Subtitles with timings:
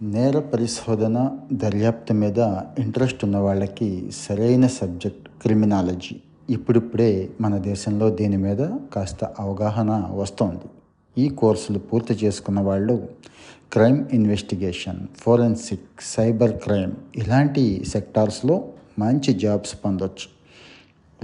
[0.00, 2.38] నేర పరిశోధన దర్యాప్తు మీద
[2.78, 6.16] ఇంట్రెస్ట్ ఉన్న వాళ్ళకి సరైన సబ్జెక్ట్ క్రిమినాలజీ
[6.50, 8.62] ఇప్పుడిప్పుడే మన దేశంలో దీని మీద
[8.94, 10.68] కాస్త అవగాహన వస్తోంది.
[11.18, 12.96] ఈ కోర్సులు పూర్తి చేసుకున్న వాళ్ళు
[13.72, 18.64] crime investigation forensic cyber crime ఇలాంటి సెక్టార్స్లో
[18.98, 20.28] మంచి జాబ్స్ పొందొచ్చు.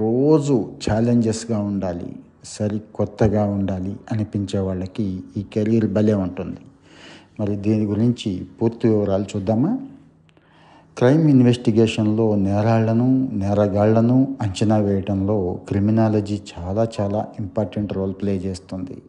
[0.00, 6.60] రోజు ఛాలెంజెస్గా ఉండాలి సరి కొత్తగా ఉండాలి అనిపించే వాళ్ళకి ఈ కెరీర్ భలే ఉంటుంది.
[7.40, 9.78] మరి దీని గురించి పూర్తి వివరాలు చూద్దామా?
[10.98, 19.02] క్రైమ్ ఇన్వెస్టిగేషన్లో నేరాళ్ళను నేరగాళ్ళను అంచనా వేయడంలో క్రిమినాలజీ చాలా చాలా ఇంపార్టెంట్ రోల్ ప్లే చేస్తుంది.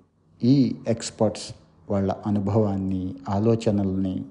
[0.43, 1.53] ఈ ఎక్స్పర్ట్స్
[1.91, 4.23] వాళ్ళ అనుభవాన్ని ఆలోచనల్ని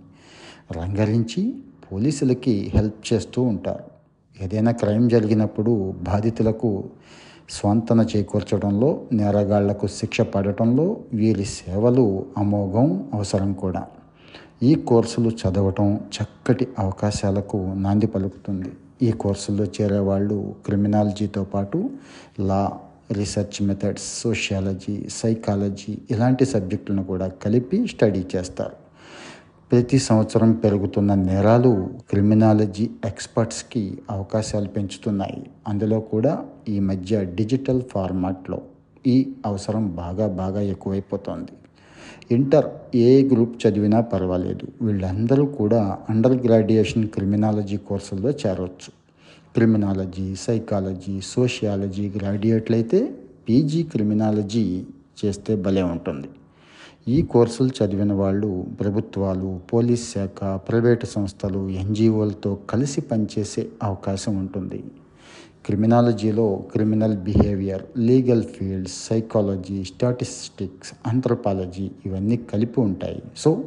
[0.72, 1.54] రంగరించి
[1.92, 3.95] పోలీసులకి హెల్ప్ చేస్తూ ఉంటారు.
[4.42, 6.84] ఏదైనా క్రైమ్ జరిగినప్పుడు బాధితులకు
[7.50, 13.86] స్వంతన చేకూర్చడంలో నేరగాళ్ళకు శిక్ష పడటంలో వీరి సేవలు అమోఘం అవసరం కూడా.
[14.62, 18.70] ఈ కోర్సులు చదవటం చక్కటి అవకాశాలకు నాంది పలుకుతుంది.
[19.02, 21.90] ఈ కోర్సుల్లో చేరేవాళ్ళు క్రిమినాలజీతో పాటు
[22.40, 22.72] law
[23.12, 28.85] research methods sociology psychology ఇలాంటి సబ్జెక్టులను కూడా కలిపి స్టడీ చేస్తారు.
[29.70, 31.70] ప్రతి సంవత్సరం పెరుగుతున్న నేరాలు
[32.10, 35.50] క్రిమినాలజీ ఎక్స్పర్ట్స్కి అవకాశాలు పెంచుతున్నాయి.
[35.68, 38.58] అందులో కూడా ఈ మధ్య డిజిటల్ ఫార్మాట్లో
[39.06, 41.52] ఈ అవసరం బాగా బాగా ఎక్కువైపోతుంది.
[42.30, 44.66] ఇంటర్ ఏ గ్రూప్ చదివినా పర్వాలేదు.
[44.82, 48.92] వీళ్ళందరూ కూడా అండర్ గ్రాడ్యుయేషన్ క్రిమినాలజీ కోర్సుల్లో చేరవచ్చు
[49.54, 53.12] క్రిమినాలజీ సైకాలజీ సోషియాలజీ గ్రాడ్యుయేట్లయితే
[53.48, 54.84] పీజీ క్రిమినాలజీ
[55.24, 56.28] చేస్తే భలే ఉంటుంది.
[57.08, 64.84] ఈ కోర్సులు చదివిన వాళ్ళు ప్రభుత్వాలు పోలీస్ శాఖ ప్రైవేటు సంస్థలు ఎన్జిఓలతో కలిసి పనిచేసే అవకాశం ఉంటుంది.
[65.66, 73.22] క్రిమినాలజీలో criminal behaviour legal fields psychology statistics anthropology ఇవన్నీ కలిపి ఉంటాయి.
[73.36, 73.64] సో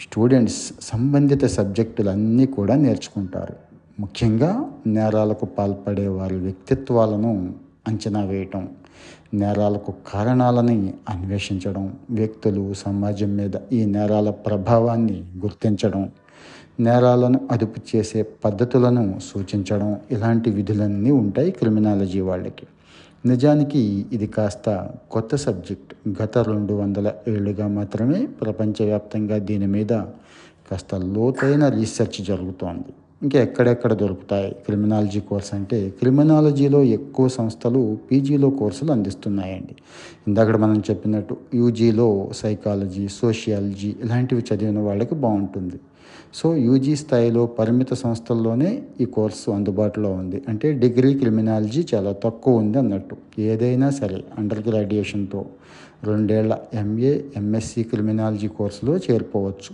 [0.00, 3.54] స్టూడెంట్స్ సంబంధిత సబ్జెక్టులన్నీ కూడా నేర్చుకుంటారు.
[4.00, 7.54] ముఖ్యంగా నేరాలకు పాల్పడే వారి వ్యక్తిత్వాలను
[7.88, 8.68] అంచనా వేయటం.
[9.34, 16.10] నేరాలకు కారణాలని అన్వేషించడం వ్యక్తులు సమాజం మీద ఈ నేరాల ప్రభావాన్ని గుర్తించడం
[16.80, 22.66] నేరాలను అదుపు చేసే పద్ధతులను సూచించడం ఇలాంటి విధులన్నీ ఉంటాయి క్రిమినాలజీ వాళ్ళకి.
[23.26, 26.22] నిజానికి ఇది కాస్త కొత్త సబ్జెక్ట్.
[26.22, 29.92] గత రెండు వందల ఏళ్ళుగా మాత్రమే ప్రపంచవ్యాప్తంగా దీని మీద
[30.70, 32.92] కాస్త లోతైన రీసెర్చ్ జరుగుతోంది.
[33.22, 34.56] ఇంకా ఎక్కడెక్కడ దొరుకుతాయి?
[34.66, 39.74] క్రిమినాలజీ కోర్స్ అంటే క్రిమినాలజీలో ఎక్కువ సంస్థలు పీజీలో కోర్సులు అందిస్తున్నాయండి.
[40.28, 45.80] ఇందాక మనం చెప్పినట్టు యూజీలో సైకాలజీ సోషియాలజీ ఇలాంటివి చదివిన వాళ్ళకి బాగుంటుంది.
[46.34, 50.42] సో యూజీ స్థాయిలో పరిమిత సంస్థల్లోనే ఈ కోర్సు అందుబాటులో ఉంది.
[50.48, 53.16] అంటే డిగ్రీ క్రిమినాలజీ చాలా తక్కువ ఉంది అన్నట్టు.
[53.38, 55.44] ఏదైనా సరే అండర్ గ్రాడ్యుయేషన్తో
[56.04, 59.72] రెండేళ్ళ ఎంఏ ఎంఎస్సి క్రిమినాలజీ కోర్సులో చేరిపోవచ్చు.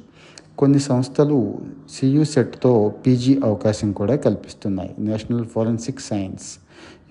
[0.59, 1.59] కొన్ని సంస్థలు
[1.91, 4.95] సియు సెట్తో పీజీ అవకాశం కూడా కల్పిస్తున్నాయి.
[4.99, 6.47] National forensic science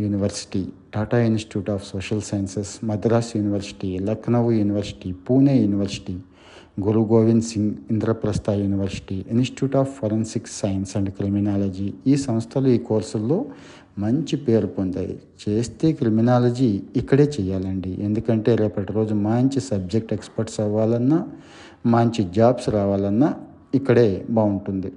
[0.01, 6.17] university Tata institute of social sciences Madras university Lucknow university Pune university
[6.81, 13.45] Guru Govind Singh Indraprastha university institute of forensic science and criminology ఈ సంస్థలు ఈ కోర్సుల్లో
[13.99, 15.19] మంచి పేరు పొందాయి.
[15.43, 18.03] చేస్తే క్రిమినాలజీ ఇక్కడే చేయాలండి.
[18.03, 21.27] ఎందుకంటే రేపటి రోజు మంచి సబ్జెక్ట్ ఎక్స్పర్ట్స్ అవ్వాలన్నా
[21.87, 23.33] మంచి జాబ్స్ రావాలన్నా
[23.75, 24.91] ఇక్కడే బాగుంటుంది.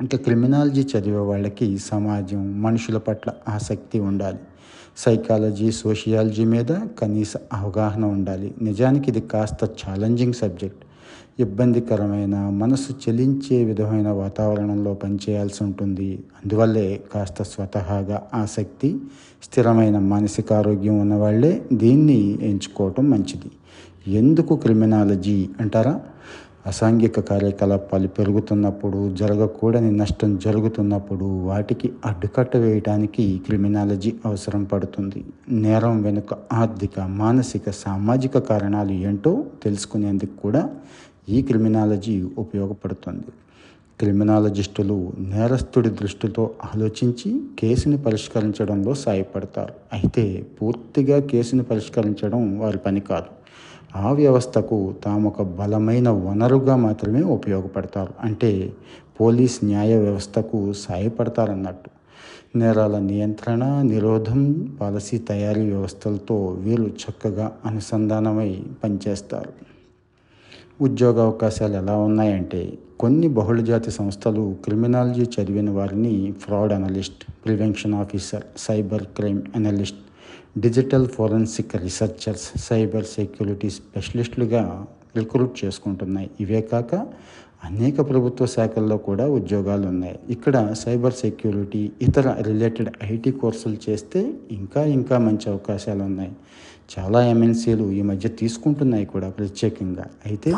[0.00, 4.38] ఇంకా క్రిమినాలజీ చదివే వాళ్ళకి సమాజం మనుషుల పట్ల ఆసక్తి ఉండాలి.
[4.96, 8.54] సైకాలజీ సోషియాలజీ మీద కనీస అవగాహన ఉండాలి.
[8.62, 10.82] నిజానికి ఇది కాస్త ఛాలెంజింగ్ సబ్జెక్ట్.
[11.40, 16.10] ఇబ్బందికరమైన మనసు చెలించే విధమైన వాతావరణంలో పనిచేయాల్సి ఉంటుంది.
[16.36, 18.90] అందువల్లే కాస్త స్వతహాగా ఆసక్తి
[19.42, 22.20] స్థిరమైన మానసిక ఆరోగ్యం ఉన్నవాళ్ళే దీన్ని
[22.50, 23.50] ఎంచుకోవటం మంచిది.
[24.06, 26.00] ఎందుకు క్రిమినాలజీ అంటారా?
[26.66, 35.24] అసాంఘిక కార్యకలాపాలు పెరుగుతున్నప్పుడు జరగకూడని నష్టం జరుగుతున్నప్పుడు వాటికి అడ్డుకట్ట వేయడానికి క్రిమినాలజీ అవసరం పడుతుంది.
[35.50, 40.70] నేరం వెనుక ఆర్థిక మానసిక సామాజిక కారణాలు ఏంటో తెలుసుకునేందుకు కూడా
[41.28, 43.26] ఈ క్రిమినాలజీ ఉపయోగపడుతుంది.
[44.00, 49.72] క్రిమినాలజిస్టులు నేరస్తుడి దృష్టితో ఆలోచించి కేసుని పరిష్కరించడంలో సాయపడతారు.
[49.92, 53.41] అయితే పూర్తిగా కేసుని పరిష్కరించడం వారి పని కాదు.
[53.96, 58.14] ఆ వ్యవస్థకు తాము ఒక బలమైన వనరుగా మాత్రమే ఉపయోగపడతారు.
[58.20, 58.72] అంటే
[59.20, 61.90] పోలీస్ న్యాయ వ్యవస్థకు సాయపడతారన్నట్టు.
[62.58, 69.52] నేరాల నియంత్రణ నిరోధం పాలసీ తయారీ వ్యవస్థలతో వీరు చక్కగా అనుసంధానమై పనిచేస్తారు.
[70.82, 79.02] ఉద్యోగ అవకాశాలు ఎలా ఉన్నాయంటే కొన్ని బహుళజాతి సంస్థలు క్రిమినాలజీ చదివిన వారిని fraud analyst prevention officer cyber
[79.02, 79.98] crime analyst
[80.56, 84.62] digital forensic researchers cyber security స్పెషలిస్టులుగా
[85.16, 86.30] recruit చేసుకుంటున్నాయి.
[86.40, 86.94] ఇవే కాక
[87.68, 90.18] అనేక ప్రభుత్వ శాఖల్లో కూడా ఉద్యోగాలు ఉన్నాయి.
[90.30, 94.20] ఇక్కడ సైబర్ సెక్యూరిటీ ఇతర రిలేటెడ్ ఐటీ కోర్సులు చేస్తే
[94.50, 96.32] ఇంకా ఇంకా మంచి అవకాశాలు ఉన్నాయి.
[96.94, 100.06] చాలా ఎంఎన్సీలు ఈ మధ్య తీసుకుంటున్నాయి కూడా ప్రత్యేకంగా.
[100.26, 100.52] అయితే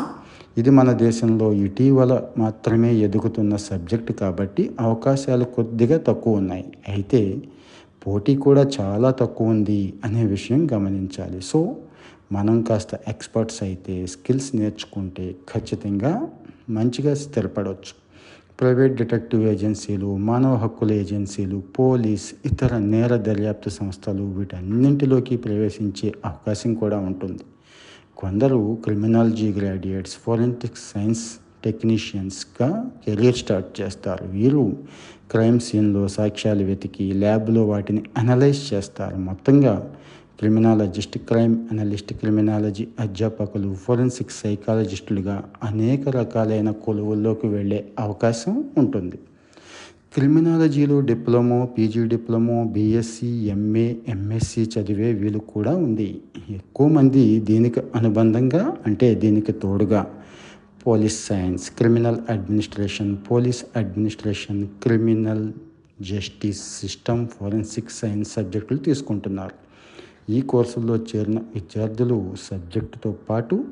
[0.57, 6.65] ఇది మన దేశంలో ఇటీవల మాత్రమే ఎదుగుతున్న సబ్జెక్ట్ కాబట్టి అవకాశాలు కొద్దిగా తక్కువ ఉన్నాయి.
[6.87, 7.21] అయితే
[8.07, 11.41] పోటీ కూడా చాలా తక్కువ ఉంది అనే విషయం గమనించాలి.
[11.41, 11.75] సో
[12.31, 16.27] మనం కాస్త ఎక్స్పర్ట్స్ అయితే స్కిల్స్ నేర్చుకుంటే ఖచ్చితంగా
[16.69, 17.93] మంచిగా స్థిరపడవచ్చు
[18.59, 26.97] ప్రైవేట్ డిటెక్టివ్ ఏజెన్సీలు మానవ హక్కుల ఏజెన్సీలు పోలీస్ ఇతర నేర దర్యాప్తు సంస్థలు వీటన్నింటిలోకి ప్రవేశించే అవకాశం కూడా
[26.99, 27.43] ఉంటుంది.
[28.17, 31.25] కొందరు క్రిమినాలజీ గ్రాడ్యుయేట్స్ ఫోరెన్సిక్ సైన్స్
[31.65, 32.69] టెక్నీషియన్స్గా
[33.05, 34.25] కెరీర్ స్టార్ట్ చేస్తారు.
[34.37, 34.63] వీరు
[35.31, 39.15] క్రైమ్ సీన్లో సాక్ష్యాలు వెతికి ల్యాబ్లో వాటిని అనలైజ్ చేస్తారు.
[39.15, 39.75] మొత్తంగా
[40.39, 49.17] క్రిమినాలజిస్ట్ క్రైమ్ అనలిస్ట్ క్రిమినాలజీ అధ్యాపకులు ఫోరెన్సిక్ సైకాలజిస్టులుగా అనేక రకాలైన కొలువుల్లోకి వెళ్ళే అవకాశం ఉంటుంది.
[50.15, 56.21] క్రిమినాలజీలో diploma PG diploma BSc MA MSc చదివే వీలు కూడా ఉంది.
[56.49, 60.01] ఎక్కువ మంది దీనికి అనుబంధంగా అంటే దీనికి తోడుగా
[60.87, 65.45] police science criminal administration police administration criminal
[66.01, 69.55] justice system forensic science సబ్జెక్టులు తీసుకుంటున్నారు.
[70.29, 73.65] ఈ కోర్సుల్లో చేరిన విద్యార్థులు సబ్జెక్టుతో పాటు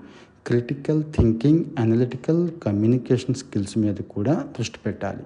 [0.48, 5.24] critical thinking analytical communication skills మీద కూడా దృష్టి పెట్టాలి.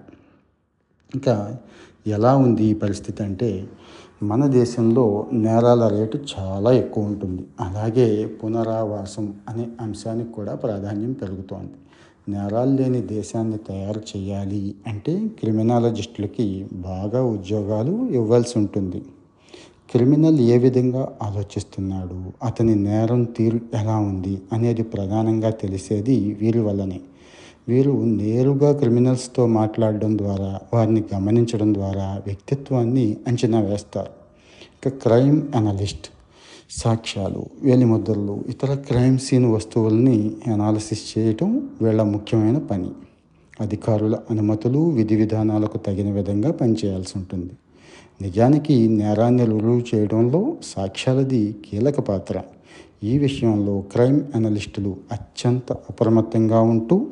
[1.15, 1.59] ఇంకా
[2.07, 3.67] ఎలా ఉంది ఈ పరిస్థితి అంటే
[4.23, 7.43] మన దేశంలో నేరాల రేటు చాలా ఎక్కువ ఉంటుంది.
[7.59, 11.71] అలాగే పునరావాసం అనే అంశానికి కూడా ప్రాధాన్యం పెరుగుతోంది.
[12.31, 19.01] నేరాలు లేని దేశాన్ని తయారు చేయాలి అంటే క్రిమినాలజిస్టులకి బాగా ఉద్యోగాలు ఇవ్వాల్సి ఉంటుంది.
[19.91, 22.45] క్రిమినల్ ఏ విధంగా ఆలోచిస్తున్నాడు?
[22.45, 24.41] అతని నేరం తీరు ఎలా ఉంది?
[24.53, 26.99] అనేది ప్రధానంగా తెలిసేది వీరి వల్లనే.
[27.69, 34.11] వీరు నేరుగా క్రిమినల్స్తో మాట్లాడడం ద్వారా వారిని గమనించడం ద్వారా వ్యక్తిత్వాన్ని అంచనా వేస్తారు.
[34.77, 36.07] ఇక క్రైమ్ అనలిస్ట్
[36.69, 42.89] సాక్ష్యాలు వేలిముద్రలు ఇతర క్రైమ్ సీన్ వస్తువుల్ని అనాలిసిస్ చేయటం వీళ్ళ ముఖ్యమైన పని.
[43.61, 47.53] అధికారుల అనుమతులు విధి విధానాలకు తగిన విధంగా పనిచేయాల్సి ఉంటుంది.
[48.21, 52.41] నిజానికి నేరాన్ని రుజువు చేయడంలో సాక్ష్యాలది కీలక పాత్ర.
[53.03, 57.07] ఈ విషయంలో క్రైమ్ అనలిస్టులు అత్యంత అప్రమత్తంగా ఉంటూ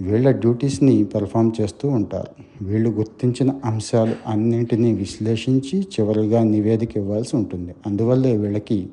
[0.00, 2.64] వీళ్ళ డ్యూటీస్ని పెర్ఫామ్ చేస్తూ ఉంటారు.
[2.64, 7.74] వీళ్ళు గుర్తించిన అంశాలు అన్నింటినీ విశ్లేషించి చివరిగా నివేదిక ఇవ్వాల్సి ఉంటుంది.
[7.86, 8.88] అందువల్లే వీళ్ళకి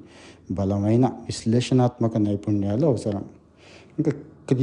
[0.52, 3.24] బలమైన విశ్లేషణాత్మక నైపుణ్యాలు అవసరం.
[4.00, 4.12] ఇంకా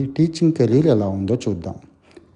[0.04, 1.74] టీచింగ్ కెరీర్ ఎలా ఉందో చూద్దాం.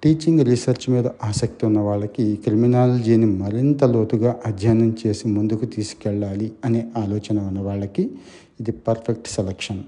[0.03, 7.39] టీచింగ్ రీసెర్చ్ మీద ఆసక్తి ఉన్న వాళ్ళకి క్రిమినాలజీని మరింత లోతుగా అధ్యయనం చేసి ముందుకు తీసుకెళ్ళాలి అనే ఆలోచన
[7.39, 8.11] ఉన్న వాళ్ళకి
[8.59, 9.83] ఇది పర్ఫెక్ట్ సెలక్షన్.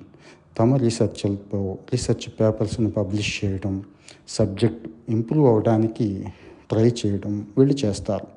[0.58, 3.84] తమ రీసెర్చ్లతో రీసెర్చ్ పేపర్స్ని పబ్లిష్ చేయడం
[4.28, 6.26] సబ్జెక్ట్ ఇంప్రూవ్ అవడానికి
[6.70, 8.28] ట్రై చేయడం వీళ్ళు చేస్తారు.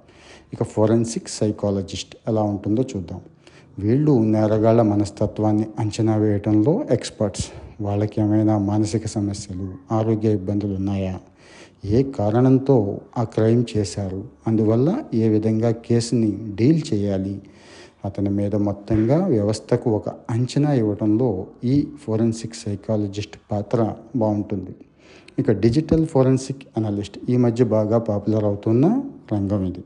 [0.53, 3.21] ఇక ఫోరెన్సిక్ సైకాలజిస్ట్ ఎలా ఉంటుందో చూద్దాం.
[3.79, 7.47] వీళ్ళు నేరగాళ్ళ మనస్తత్వాన్ని అంచనా వేయడంలో ఎక్స్పర్ట్స్
[7.81, 11.21] వాళ్ళకి ఏమైనా మానసిక సమస్యలు ఆరోగ్య ఇబ్బందులు ఉన్నాయా?
[11.85, 14.25] ఏ కారణంతో ఆ క్రైమ్ చేశారు?
[14.47, 17.43] అందువల్ల ఏ విధంగా కేసుని డీల్ చేయాలి?
[18.05, 24.75] అతని మీద మొత్తంగా వ్యవస్థకు ఒక అంచనా ఇవ్వడంలో ఈ ఫోరెన్సిక్ సైకాలజిస్ట్ పాత్ర బాగుంటుంది.
[25.39, 29.85] ఇక డిజిటల్ ఫోరెన్సిక్ అనలిస్ట్ ఈ మధ్య బాగా పాపులర్ అవుతున్న రంగం ఇది.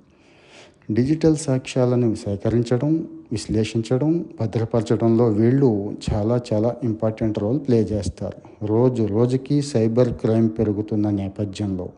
[0.90, 8.67] డిజిటల్ సాక్ష్యాలను సేకరించడం విశ్లేషించడం భద్రపరచడంలో వీళ్ళు చాలా చాలా ఇంపార్టెంట్ రోల్ ప్లే చేస్తారు.
[8.67, 11.88] రోజు రోజుకి సైబర్ క్రైమ్ పెరుగుతున్న నేపథ్యంలో.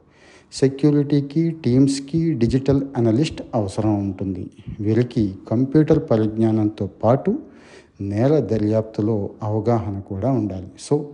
[0.52, 4.46] సెక్యూరిటీకి టీమ్స్కి డిజిటల్ అనలిస్ట్ అవసరం ఉంటుంది.
[4.80, 7.38] వీరికి కంప్యూటర్ పరిజ్ఞానంతో పాటు
[8.00, 10.68] నేల దర్యాప్తులో అవగాహన కూడా ఉండాలి.
[10.78, 11.10] సో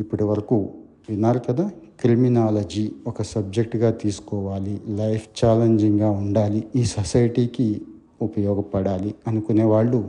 [0.00, 0.70] ఇప్పటి వరకు
[1.08, 7.82] విన్నారు కదా క్రిమినాలజీ ఒక సబ్జెక్టుగా తీసుకోవాలి లైఫ్ ఛాలెంజింగ్గా ఉండాలి ఈ సొసైటీకి
[8.22, 10.08] ఉపయోగపడాలి అనుకునే వాళ్ళు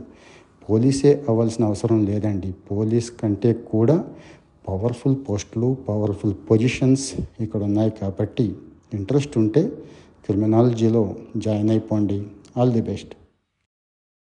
[0.68, 2.54] పోలీసే అవ్వాల్సిన అవసరం లేదండి.
[2.70, 4.04] పోలీస్ కంటే కూడా
[4.68, 8.54] పవర్ఫుల్ పోస్టులు పవర్ఫుల్ పొజిషన్స్ ఇక్కడ ఉన్నాయి కాబట్టి
[8.94, 9.62] ఇంట్రెస్ట్ ఉంటే
[10.24, 12.18] క్రిమినాలజీలో జాయిన్ అయిపోండి.
[12.56, 13.12] All the best.